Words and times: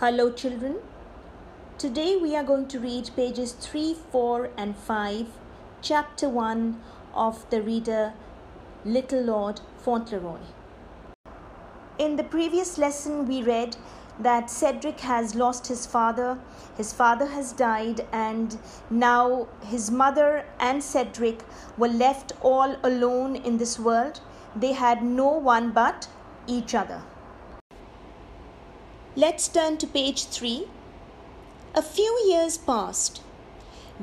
Hello, 0.00 0.32
children. 0.32 0.78
Today 1.78 2.16
we 2.16 2.34
are 2.34 2.42
going 2.42 2.66
to 2.66 2.80
read 2.80 3.10
pages 3.14 3.52
3, 3.52 3.94
4, 4.10 4.50
and 4.56 4.76
5, 4.76 5.28
chapter 5.82 6.28
1 6.28 6.80
of 7.14 7.48
the 7.50 7.62
reader 7.62 8.12
Little 8.84 9.22
Lord 9.22 9.60
Fauntleroy. 9.78 10.40
In 11.96 12.16
the 12.16 12.24
previous 12.24 12.76
lesson, 12.76 13.28
we 13.28 13.44
read 13.44 13.76
that 14.18 14.50
Cedric 14.50 14.98
has 14.98 15.36
lost 15.36 15.68
his 15.68 15.86
father, 15.86 16.40
his 16.76 16.92
father 16.92 17.26
has 17.26 17.52
died, 17.52 18.04
and 18.10 18.58
now 18.90 19.46
his 19.62 19.92
mother 19.92 20.44
and 20.58 20.82
Cedric 20.82 21.44
were 21.78 21.86
left 21.86 22.32
all 22.42 22.74
alone 22.82 23.36
in 23.36 23.58
this 23.58 23.78
world. 23.78 24.20
They 24.56 24.72
had 24.72 25.04
no 25.04 25.28
one 25.28 25.70
but 25.70 26.08
each 26.48 26.74
other. 26.74 27.00
Let's 29.16 29.46
turn 29.46 29.76
to 29.76 29.86
page 29.86 30.24
3. 30.24 30.66
A 31.76 31.82
few 31.82 32.20
years 32.26 32.58
passed. 32.58 33.20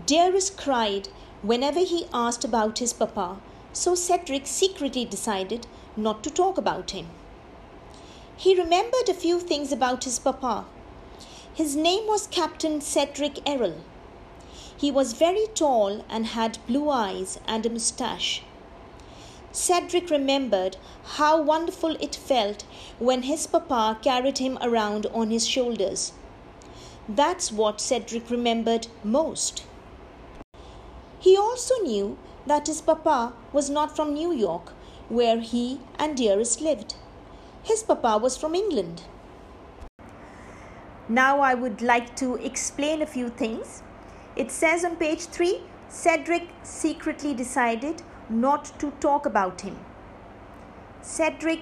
Dearest 0.06 0.56
cried 0.56 1.10
whenever 1.42 1.82
he 1.82 2.08
asked 2.14 2.46
about 2.46 2.80
his 2.80 2.94
papa, 2.94 3.42
so 3.74 3.94
Cedric 3.94 4.48
secretly 4.48 5.04
decided 5.04 5.68
not 5.98 6.24
to 6.24 6.30
talk 6.30 6.58
about 6.58 6.92
him. 6.92 7.08
He 8.38 8.56
remembered 8.56 9.10
a 9.10 9.14
few 9.14 9.42
things 9.42 9.74
about 9.74 10.06
his 10.06 10.18
papa. 10.18 10.66
His 11.54 11.76
name 11.76 12.08
was 12.08 12.26
Captain 12.28 12.80
Cedric 12.80 13.46
Errol. 13.46 13.82
He 14.78 14.92
was 14.92 15.12
very 15.12 15.48
tall 15.54 16.06
and 16.10 16.28
had 16.28 16.66
blue 16.68 16.90
eyes 16.90 17.38
and 17.46 17.66
a 17.66 17.70
moustache. 17.70 18.44
Cedric 19.54 20.10
remembered 20.10 20.78
how 21.04 21.42
wonderful 21.42 21.96
it 22.00 22.16
felt 22.16 22.64
when 23.00 23.24
his 23.24 23.48
papa 23.48 24.00
carried 24.02 24.38
him 24.38 24.58
around 24.62 25.06
on 25.08 25.30
his 25.30 25.46
shoulders. 25.46 26.14
That's 27.10 27.52
what 27.52 27.82
Cedric 27.82 28.30
remembered 28.30 28.88
most. 29.04 29.66
He 31.20 31.36
also 31.36 31.76
knew 31.80 32.18
that 32.48 32.68
his 32.68 32.82
papa 32.82 33.34
was 33.52 33.70
not 33.70 33.96
from 33.96 34.14
New 34.14 34.32
York, 34.32 34.72
where 35.10 35.40
he 35.40 35.82
and 36.00 36.16
Dearest 36.16 36.62
lived. 36.62 36.96
His 37.62 37.84
papa 37.84 38.18
was 38.18 38.38
from 38.38 38.56
England. 38.56 39.04
Now 41.10 41.42
I 41.42 41.54
would 41.54 41.82
like 41.82 42.16
to 42.18 42.36
explain 42.36 43.02
a 43.02 43.06
few 43.06 43.28
things. 43.28 43.84
It 44.38 44.50
says 44.50 44.86
on 44.86 44.96
page 44.96 45.26
3 45.26 45.62
Cedric 45.90 46.48
secretly 46.64 47.34
decided 47.34 48.02
not 48.32 48.80
to 48.80 48.92
talk 49.00 49.26
about 49.26 49.62
him. 49.62 49.78
Cedric 51.02 51.62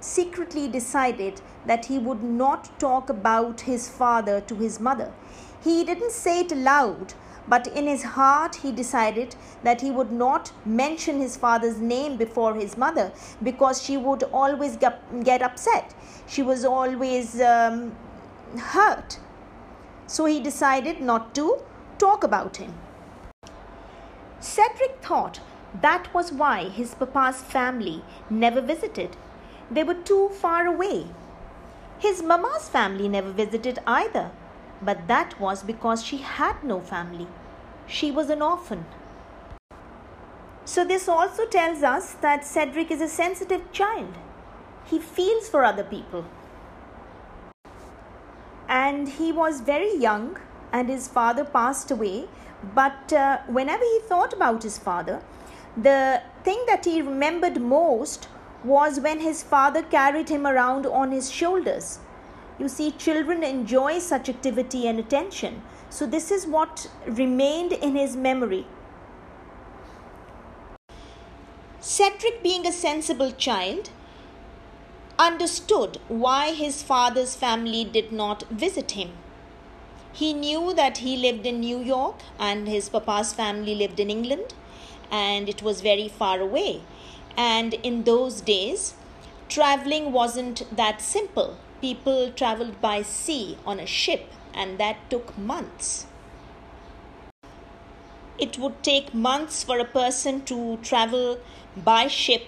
secretly 0.00 0.66
decided 0.68 1.40
that 1.66 1.86
he 1.86 1.98
would 1.98 2.22
not 2.22 2.78
talk 2.80 3.10
about 3.10 3.62
his 3.62 3.88
father 3.88 4.40
to 4.40 4.54
his 4.56 4.80
mother. 4.80 5.12
He 5.62 5.84
didn't 5.84 6.12
say 6.12 6.40
it 6.40 6.52
aloud, 6.52 7.14
but 7.46 7.66
in 7.66 7.86
his 7.86 8.02
heart 8.02 8.56
he 8.56 8.72
decided 8.72 9.36
that 9.62 9.80
he 9.80 9.90
would 9.90 10.10
not 10.10 10.52
mention 10.64 11.20
his 11.20 11.36
father's 11.36 11.78
name 11.78 12.16
before 12.16 12.54
his 12.54 12.76
mother 12.76 13.12
because 13.42 13.82
she 13.82 13.96
would 13.96 14.22
always 14.32 14.76
get, 14.76 15.42
upset. 15.42 15.94
She 16.26 16.42
was 16.42 16.64
always 16.64 17.40
um, 17.40 17.94
hurt. 18.58 19.18
So 20.06 20.24
he 20.24 20.40
decided 20.40 21.00
not 21.00 21.34
to 21.34 21.58
talk 21.98 22.24
about 22.24 22.56
him. 22.56 22.72
Cedric 24.40 25.02
thought 25.02 25.40
that 25.74 26.12
was 26.12 26.32
why 26.32 26.68
his 26.68 26.94
papa's 26.94 27.42
family 27.42 28.02
never 28.28 28.60
visited. 28.60 29.16
They 29.70 29.84
were 29.84 29.94
too 29.94 30.28
far 30.30 30.66
away. 30.66 31.06
His 31.98 32.22
mamma's 32.22 32.68
family 32.68 33.08
never 33.08 33.30
visited 33.30 33.78
either, 33.86 34.30
but 34.82 35.06
that 35.06 35.38
was 35.38 35.62
because 35.62 36.02
she 36.02 36.18
had 36.18 36.64
no 36.64 36.80
family. 36.80 37.28
She 37.86 38.10
was 38.10 38.30
an 38.30 38.42
orphan. 38.42 38.86
So, 40.64 40.84
this 40.84 41.08
also 41.08 41.46
tells 41.46 41.82
us 41.82 42.12
that 42.14 42.44
Cedric 42.44 42.90
is 42.90 43.00
a 43.00 43.08
sensitive 43.08 43.72
child. 43.72 44.14
He 44.84 44.98
feels 44.98 45.48
for 45.48 45.64
other 45.64 45.82
people. 45.82 46.24
And 48.68 49.08
he 49.08 49.32
was 49.32 49.60
very 49.60 49.96
young, 49.96 50.38
and 50.72 50.88
his 50.88 51.08
father 51.08 51.44
passed 51.44 51.90
away. 51.90 52.28
But 52.74 53.12
uh, 53.12 53.38
whenever 53.46 53.82
he 53.82 54.00
thought 54.04 54.32
about 54.32 54.62
his 54.62 54.78
father, 54.78 55.22
the 55.76 56.22
thing 56.42 56.64
that 56.66 56.84
he 56.84 57.00
remembered 57.00 57.60
most 57.60 58.28
was 58.64 59.00
when 59.00 59.20
his 59.20 59.42
father 59.42 59.82
carried 59.82 60.28
him 60.28 60.46
around 60.46 60.86
on 60.86 61.12
his 61.12 61.30
shoulders. 61.30 62.00
You 62.58 62.68
see, 62.68 62.90
children 62.90 63.42
enjoy 63.42 63.98
such 64.00 64.28
activity 64.28 64.86
and 64.86 64.98
attention. 64.98 65.62
So, 65.88 66.06
this 66.06 66.30
is 66.30 66.46
what 66.46 66.90
remained 67.06 67.72
in 67.72 67.96
his 67.96 68.16
memory. 68.16 68.66
Cedric, 71.80 72.42
being 72.42 72.66
a 72.66 72.72
sensible 72.72 73.32
child, 73.32 73.90
understood 75.18 75.98
why 76.08 76.52
his 76.52 76.82
father's 76.82 77.34
family 77.34 77.84
did 77.84 78.12
not 78.12 78.42
visit 78.50 78.92
him. 78.92 79.12
He 80.12 80.32
knew 80.34 80.74
that 80.74 80.98
he 80.98 81.16
lived 81.16 81.46
in 81.46 81.60
New 81.60 81.80
York 81.80 82.16
and 82.38 82.68
his 82.68 82.88
papa's 82.88 83.32
family 83.32 83.74
lived 83.74 84.00
in 84.00 84.10
England 84.10 84.54
and 85.10 85.48
it 85.48 85.62
was 85.62 85.80
very 85.80 86.08
far 86.08 86.40
away. 86.40 86.82
And 87.36 87.74
in 87.74 88.04
those 88.04 88.40
days, 88.40 88.94
traveling 89.48 90.12
wasn't 90.12 90.64
that 90.74 91.00
simple. 91.00 91.58
People 91.80 92.30
traveled 92.30 92.80
by 92.80 93.02
sea 93.02 93.58
on 93.64 93.80
a 93.80 93.86
ship, 93.86 94.30
and 94.54 94.78
that 94.78 95.08
took 95.08 95.36
months. 95.38 96.06
It 98.38 98.58
would 98.58 98.82
take 98.82 99.12
months 99.12 99.62
for 99.64 99.78
a 99.78 99.84
person 99.84 100.42
to 100.46 100.78
travel 100.78 101.38
by 101.76 102.06
ship 102.06 102.44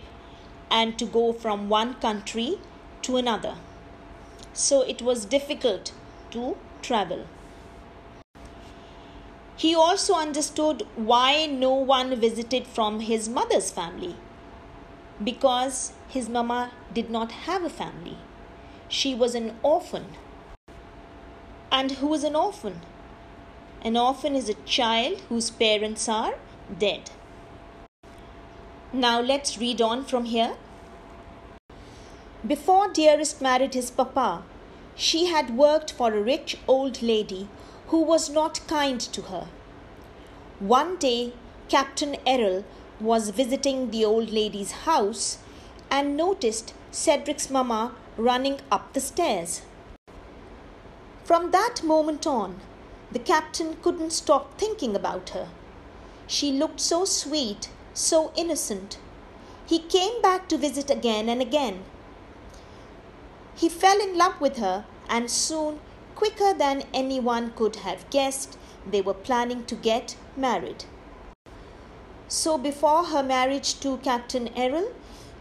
and 0.70 0.98
to 0.98 1.04
go 1.04 1.32
from 1.32 1.68
one 1.68 1.94
country 1.94 2.58
to 3.02 3.16
another. 3.16 3.56
So 4.54 4.82
it 4.82 5.02
was 5.02 5.24
difficult 5.24 5.92
to 6.30 6.56
travel. 6.80 7.26
He 9.62 9.76
also 9.76 10.14
understood 10.14 10.82
why 10.96 11.46
no 11.46 11.72
one 11.72 12.16
visited 12.16 12.66
from 12.66 12.98
his 12.98 13.28
mother's 13.28 13.70
family. 13.70 14.16
Because 15.22 15.92
his 16.08 16.28
mama 16.28 16.72
did 16.92 17.10
not 17.10 17.30
have 17.46 17.62
a 17.62 17.70
family. 17.70 18.16
She 18.88 19.14
was 19.14 19.36
an 19.36 19.54
orphan. 19.62 20.06
And 21.70 21.92
who 21.92 22.12
is 22.12 22.24
an 22.24 22.34
orphan? 22.34 22.80
An 23.82 23.96
orphan 23.96 24.34
is 24.34 24.48
a 24.48 24.60
child 24.64 25.20
whose 25.28 25.50
parents 25.50 26.08
are 26.08 26.34
dead. 26.76 27.12
Now 28.92 29.20
let's 29.20 29.58
read 29.58 29.80
on 29.80 30.04
from 30.04 30.24
here. 30.24 30.56
Before 32.44 32.92
Dearest 32.92 33.40
married 33.40 33.74
his 33.74 33.92
papa, 33.92 34.42
she 34.96 35.26
had 35.26 35.56
worked 35.56 35.92
for 35.92 36.12
a 36.12 36.20
rich 36.20 36.58
old 36.66 37.00
lady 37.00 37.48
who 37.92 38.00
was 38.00 38.30
not 38.30 38.58
kind 38.66 38.98
to 38.98 39.20
her. 39.20 39.46
One 40.60 40.96
day, 40.96 41.34
Captain 41.68 42.16
Errol 42.26 42.64
was 42.98 43.28
visiting 43.28 43.90
the 43.90 44.02
old 44.02 44.30
lady's 44.30 44.72
house 44.88 45.36
and 45.90 46.16
noticed 46.16 46.72
Cedric's 46.90 47.50
mamma 47.50 47.94
running 48.16 48.60
up 48.70 48.94
the 48.94 49.00
stairs. 49.00 49.60
From 51.24 51.50
that 51.50 51.82
moment 51.84 52.26
on, 52.26 52.60
the 53.10 53.18
captain 53.18 53.76
couldn't 53.82 54.14
stop 54.14 54.58
thinking 54.58 54.96
about 54.96 55.28
her. 55.36 55.48
She 56.26 56.50
looked 56.50 56.80
so 56.80 57.04
sweet, 57.04 57.68
so 57.92 58.32
innocent. 58.34 58.96
He 59.66 59.78
came 59.78 60.22
back 60.22 60.48
to 60.48 60.56
visit 60.56 60.88
again 60.88 61.28
and 61.28 61.42
again. 61.42 61.84
He 63.54 63.68
fell 63.68 64.00
in 64.00 64.16
love 64.16 64.40
with 64.40 64.56
her 64.56 64.86
and 65.10 65.30
soon 65.30 65.80
quicker 66.14 66.54
than 66.54 66.84
anyone 66.92 67.52
could 67.52 67.76
have 67.76 68.08
guessed, 68.10 68.58
they 68.90 69.00
were 69.00 69.14
planning 69.14 69.64
to 69.66 69.74
get 69.74 70.16
married. 70.36 70.84
So, 72.28 72.56
before 72.56 73.04
her 73.04 73.22
marriage 73.22 73.78
to 73.80 73.98
Captain 73.98 74.48
Errol, 74.56 74.92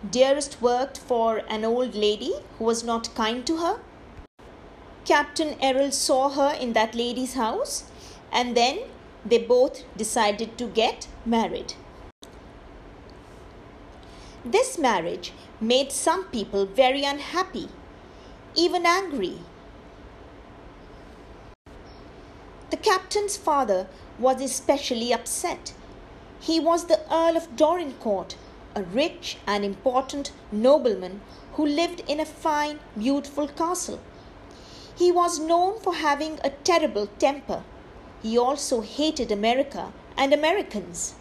Dearest 0.09 0.59
worked 0.61 0.97
for 0.97 1.43
an 1.47 1.63
old 1.63 1.93
lady 1.93 2.33
who 2.57 2.65
was 2.65 2.83
not 2.83 3.13
kind 3.13 3.45
to 3.45 3.57
her. 3.57 3.79
Captain 5.05 5.55
Errol 5.61 5.91
saw 5.91 6.29
her 6.29 6.55
in 6.59 6.73
that 6.73 6.95
lady's 6.95 7.35
house, 7.35 7.83
and 8.31 8.57
then 8.57 8.79
they 9.23 9.37
both 9.37 9.83
decided 9.95 10.57
to 10.57 10.65
get 10.65 11.07
married. 11.23 11.75
This 14.43 14.79
marriage 14.79 15.33
made 15.59 15.91
some 15.91 16.25
people 16.25 16.65
very 16.65 17.03
unhappy, 17.03 17.69
even 18.55 18.87
angry. 18.87 19.37
The 22.71 22.77
captain's 22.77 23.35
father 23.35 23.87
was 24.17 24.41
especially 24.41 25.13
upset. 25.13 25.73
He 26.39 26.57
was 26.57 26.85
the 26.85 27.01
Earl 27.13 27.35
of 27.35 27.57
Dorincourt, 27.57 28.35
a 28.73 28.83
rich 28.83 29.37
and 29.45 29.65
important 29.65 30.31
nobleman 30.53 31.19
who 31.53 31.65
lived 31.65 32.01
in 32.07 32.21
a 32.21 32.25
fine, 32.25 32.79
beautiful 32.97 33.49
castle. 33.49 33.99
He 34.95 35.11
was 35.11 35.37
known 35.37 35.81
for 35.81 35.95
having 35.95 36.39
a 36.45 36.49
terrible 36.49 37.07
temper. 37.19 37.63
He 38.23 38.37
also 38.37 38.79
hated 38.79 39.33
America 39.33 39.91
and 40.15 40.33
Americans. 40.33 41.15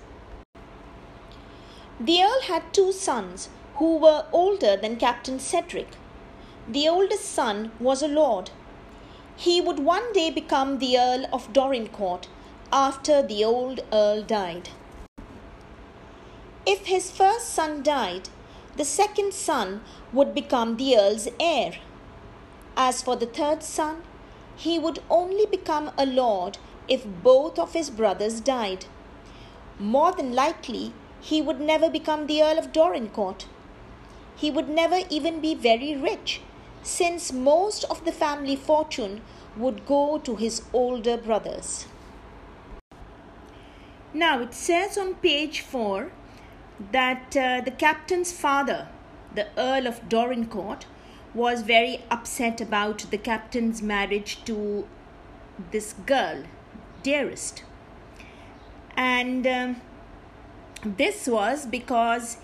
The 1.98 2.22
Earl 2.22 2.42
had 2.42 2.72
two 2.72 2.92
sons 2.92 3.48
who 3.74 3.96
were 3.96 4.26
older 4.30 4.76
than 4.76 4.96
Captain 4.96 5.40
Cedric. 5.40 5.88
The 6.68 6.88
oldest 6.88 7.24
son 7.24 7.72
was 7.80 8.02
a 8.02 8.08
lord. 8.08 8.50
He 9.40 9.58
would 9.58 9.78
one 9.78 10.12
day 10.12 10.30
become 10.30 10.80
the 10.80 10.98
Earl 10.98 11.24
of 11.32 11.50
Dorincourt 11.54 12.26
after 12.70 13.22
the 13.22 13.42
old 13.42 13.80
Earl 13.90 14.20
died. 14.20 14.68
If 16.66 16.84
his 16.84 17.10
first 17.10 17.48
son 17.48 17.82
died, 17.82 18.28
the 18.76 18.84
second 18.84 19.32
son 19.32 19.80
would 20.12 20.34
become 20.34 20.76
the 20.76 20.94
Earl's 20.98 21.26
heir. 21.40 21.72
As 22.76 23.00
for 23.00 23.16
the 23.16 23.24
third 23.38 23.62
son, 23.62 24.02
he 24.56 24.78
would 24.78 24.98
only 25.08 25.46
become 25.46 25.90
a 25.96 26.04
lord 26.04 26.58
if 26.86 27.06
both 27.06 27.58
of 27.58 27.72
his 27.72 27.88
brothers 27.88 28.42
died. 28.42 28.84
More 29.78 30.12
than 30.12 30.34
likely, 30.34 30.92
he 31.18 31.40
would 31.40 31.62
never 31.62 31.88
become 31.88 32.26
the 32.26 32.42
Earl 32.42 32.58
of 32.58 32.72
Dorincourt. 32.72 33.46
He 34.36 34.50
would 34.50 34.68
never 34.68 35.00
even 35.08 35.40
be 35.40 35.54
very 35.54 35.96
rich, 35.96 36.42
since 36.82 37.32
most 37.32 37.84
of 37.84 38.04
the 38.04 38.12
family 38.12 38.56
fortune 38.56 39.20
would 39.56 39.86
go 39.86 40.18
to 40.18 40.36
his 40.36 40.62
older 40.72 41.16
brothers. 41.16 41.86
Now 44.12 44.40
it 44.40 44.54
says 44.54 44.98
on 44.98 45.14
page 45.16 45.60
4 45.60 46.10
that 46.92 47.36
uh, 47.36 47.60
the 47.60 47.70
captain's 47.70 48.32
father, 48.32 48.88
the 49.34 49.46
Earl 49.56 49.86
of 49.86 50.08
Dorincourt, 50.08 50.84
was 51.34 51.62
very 51.62 52.02
upset 52.10 52.60
about 52.60 53.06
the 53.10 53.18
captain's 53.18 53.82
marriage 53.82 54.44
to 54.44 54.86
this 55.70 55.92
girl, 56.06 56.44
Dearest. 57.02 57.62
And 58.96 59.46
um, 59.46 59.80
this 60.84 61.28
was 61.28 61.66
because 61.66 62.38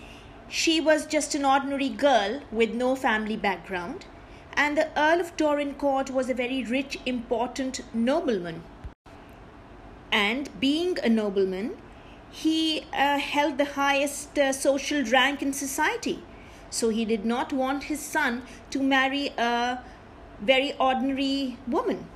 she 0.48 0.80
was 0.80 1.06
just 1.06 1.34
an 1.34 1.44
ordinary 1.44 1.88
girl 1.88 2.40
with 2.52 2.72
no 2.74 2.94
family 2.94 3.36
background, 3.36 4.04
and 4.56 4.76
the 4.76 4.88
Earl 4.98 5.20
of 5.20 5.36
Dorincourt 5.36 6.10
was 6.10 6.30
a 6.30 6.34
very 6.34 6.64
rich, 6.64 6.98
important 7.04 7.82
nobleman. 7.92 8.62
And 10.10 10.48
being 10.58 10.98
a 11.02 11.08
nobleman, 11.08 11.76
he 12.30 12.86
uh, 12.92 13.18
held 13.18 13.58
the 13.58 13.72
highest 13.76 14.38
uh, 14.38 14.52
social 14.52 15.04
rank 15.04 15.42
in 15.42 15.52
society. 15.52 16.22
So 16.70 16.88
he 16.88 17.04
did 17.04 17.24
not 17.24 17.52
want 17.52 17.84
his 17.84 18.00
son 18.00 18.42
to 18.70 18.82
marry 18.82 19.28
a 19.36 19.80
very 20.40 20.72
ordinary 20.78 21.58
woman. 21.66 22.06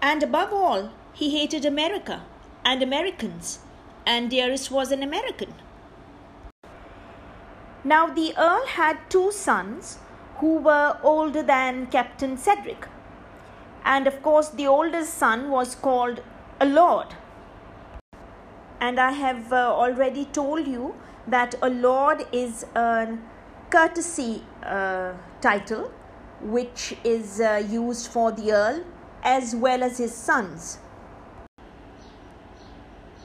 And 0.00 0.22
above 0.22 0.52
all, 0.52 0.90
he 1.12 1.38
hated 1.38 1.64
America 1.64 2.22
and 2.64 2.82
Americans, 2.82 3.60
and 4.06 4.30
Dearest 4.30 4.70
was 4.70 4.92
an 4.92 5.02
American. 5.02 5.54
Now, 7.84 8.06
the 8.06 8.34
Earl 8.36 8.66
had 8.66 8.98
two 9.08 9.32
sons 9.32 9.98
who 10.38 10.58
were 10.58 10.98
older 11.02 11.42
than 11.42 11.86
Captain 11.86 12.36
Cedric. 12.36 12.86
And 13.84 14.06
of 14.06 14.22
course, 14.22 14.48
the 14.50 14.66
oldest 14.66 15.14
son 15.14 15.50
was 15.50 15.74
called 15.74 16.22
a 16.60 16.66
lord. 16.66 17.14
And 18.80 19.00
I 19.00 19.12
have 19.12 19.52
uh, 19.52 19.74
already 19.74 20.24
told 20.26 20.66
you 20.66 20.94
that 21.26 21.54
a 21.62 21.68
lord 21.68 22.26
is 22.32 22.64
a 22.74 23.18
courtesy 23.70 24.44
uh, 24.62 25.12
title 25.40 25.90
which 26.40 26.94
is 27.04 27.40
uh, 27.40 27.62
used 27.68 28.06
for 28.08 28.30
the 28.32 28.52
earl 28.52 28.84
as 29.22 29.54
well 29.54 29.82
as 29.82 29.98
his 29.98 30.14
sons. 30.14 30.78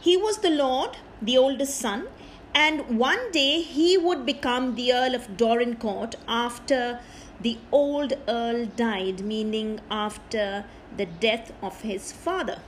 He 0.01 0.17
was 0.17 0.39
the 0.39 0.49
lord, 0.49 0.97
the 1.21 1.37
oldest 1.37 1.77
son, 1.77 2.07
and 2.55 2.97
one 2.99 3.31
day 3.31 3.61
he 3.61 3.97
would 3.97 4.25
become 4.25 4.75
the 4.75 4.93
Earl 4.93 5.15
of 5.15 5.37
Dorincourt 5.37 6.15
after 6.27 6.99
the 7.41 7.57
old 7.71 8.13
Earl 8.27 8.65
died, 8.65 9.21
meaning 9.21 9.79
after 9.89 10.65
the 10.95 11.05
death 11.05 11.51
of 11.61 11.81
his 11.81 12.11
father. 12.11 12.59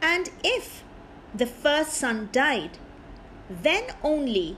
And 0.00 0.30
if 0.42 0.82
the 1.34 1.46
first 1.46 1.92
son 1.92 2.28
died, 2.32 2.78
then 3.50 3.84
only 4.02 4.56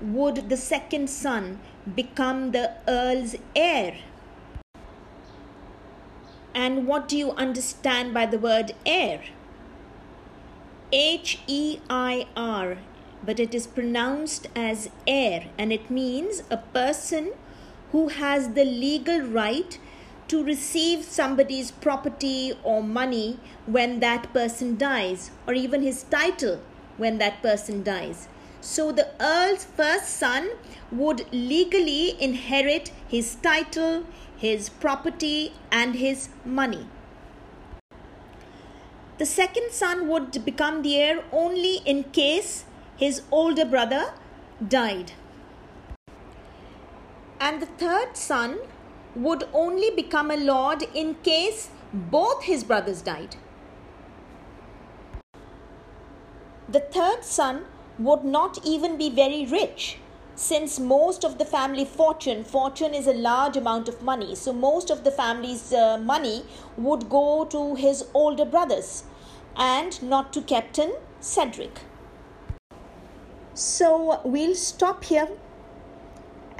would 0.00 0.48
the 0.48 0.56
second 0.56 1.08
son 1.08 1.60
become 1.94 2.52
the 2.52 2.72
Earl's 2.86 3.36
heir. 3.54 3.96
And 6.54 6.86
what 6.86 7.08
do 7.08 7.16
you 7.16 7.32
understand 7.32 8.12
by 8.12 8.26
the 8.26 8.38
word 8.38 8.72
heir? 8.84 9.20
H 10.92 11.40
E 11.48 11.80
I 11.90 12.28
R, 12.36 12.78
but 13.24 13.40
it 13.40 13.54
is 13.54 13.66
pronounced 13.66 14.46
as 14.54 14.88
heir, 15.06 15.46
and 15.58 15.72
it 15.72 15.90
means 15.90 16.44
a 16.48 16.58
person 16.58 17.32
who 17.90 18.08
has 18.08 18.50
the 18.50 18.64
legal 18.64 19.20
right 19.20 19.78
to 20.28 20.44
receive 20.44 21.04
somebody's 21.04 21.72
property 21.72 22.52
or 22.62 22.82
money 22.82 23.38
when 23.66 23.98
that 23.98 24.32
person 24.32 24.76
dies, 24.76 25.32
or 25.46 25.54
even 25.54 25.82
his 25.82 26.04
title 26.04 26.60
when 26.96 27.18
that 27.18 27.42
person 27.42 27.82
dies. 27.82 28.28
So 28.60 28.92
the 28.92 29.08
Earl's 29.20 29.64
first 29.64 30.08
son 30.08 30.50
would 30.92 31.26
legally 31.32 32.20
inherit 32.20 32.92
his 33.08 33.34
title, 33.36 34.04
his 34.36 34.68
property, 34.68 35.52
and 35.70 35.96
his 35.96 36.28
money. 36.44 36.86
The 39.18 39.26
second 39.26 39.70
son 39.72 40.08
would 40.08 40.44
become 40.44 40.82
the 40.82 40.96
heir 40.96 41.24
only 41.32 41.76
in 41.86 42.04
case 42.04 42.66
his 42.96 43.22
older 43.30 43.64
brother 43.64 44.12
died. 44.68 45.12
And 47.40 47.62
the 47.62 47.66
third 47.66 48.16
son 48.16 48.58
would 49.14 49.44
only 49.54 49.90
become 49.90 50.30
a 50.30 50.36
lord 50.36 50.82
in 50.94 51.14
case 51.22 51.70
both 51.94 52.42
his 52.42 52.62
brothers 52.62 53.00
died. 53.00 53.36
The 56.68 56.80
third 56.80 57.24
son 57.24 57.64
would 57.98 58.24
not 58.24 58.58
even 58.66 58.98
be 58.98 59.08
very 59.08 59.46
rich 59.46 59.98
since 60.36 60.78
most 60.78 61.24
of 61.24 61.38
the 61.38 61.46
family 61.46 61.84
fortune 61.86 62.44
fortune 62.44 62.92
is 62.92 63.06
a 63.06 63.12
large 63.14 63.56
amount 63.56 63.88
of 63.88 64.02
money. 64.02 64.34
So 64.34 64.52
most 64.52 64.90
of 64.90 65.02
the 65.02 65.10
family's 65.10 65.72
uh, 65.72 65.96
money 65.98 66.44
would 66.76 67.08
go 67.08 67.46
to 67.46 67.74
his 67.74 68.04
older 68.12 68.44
brothers 68.44 69.04
and 69.56 70.00
not 70.02 70.34
to 70.34 70.42
captain 70.42 70.92
cedric. 71.20 71.80
So 73.54 74.20
we'll 74.24 74.54
stop 74.54 75.04
here 75.04 75.28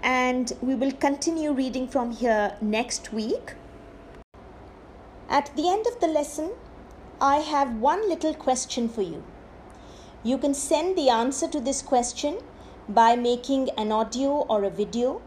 and 0.02 0.52
we 0.62 0.74
will 0.74 0.92
continue 0.92 1.52
reading 1.52 1.86
from 1.86 2.12
here 2.12 2.56
next 2.62 3.12
week. 3.12 3.52
At 5.28 5.54
the 5.54 5.68
end 5.68 5.86
of 5.86 6.00
the 6.00 6.06
lesson 6.06 6.52
i 7.20 7.36
have 7.36 7.76
one 7.76 8.08
little 8.08 8.34
question 8.34 8.88
for 8.88 9.02
you. 9.02 9.22
You 10.22 10.38
can 10.38 10.54
send 10.54 10.96
the 10.96 11.10
answer 11.10 11.48
to 11.48 11.60
this 11.60 11.82
question 11.82 12.38
by 12.88 13.16
making 13.16 13.70
an 13.76 13.92
audio 13.92 14.46
or 14.48 14.64
a 14.64 14.70
video. 14.70 15.20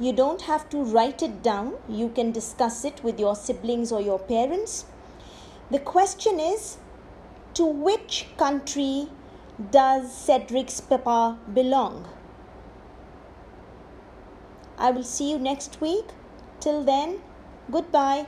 You 0.00 0.12
don't 0.12 0.42
have 0.42 0.68
to 0.70 0.82
write 0.82 1.22
it 1.22 1.42
down, 1.42 1.74
you 1.88 2.08
can 2.08 2.32
discuss 2.32 2.84
it 2.84 3.04
with 3.04 3.20
your 3.20 3.36
siblings 3.36 3.92
or 3.92 4.00
your 4.00 4.18
parents. 4.18 4.86
The 5.70 5.78
question 5.78 6.40
is 6.40 6.78
To 7.54 7.66
which 7.66 8.26
country 8.36 9.08
does 9.70 10.10
Cedric's 10.12 10.80
papa 10.80 11.38
belong? 11.52 12.08
I 14.78 14.90
will 14.90 15.04
see 15.04 15.30
you 15.30 15.38
next 15.38 15.80
week. 15.80 16.06
Till 16.60 16.82
then, 16.82 17.20
goodbye. 17.70 18.26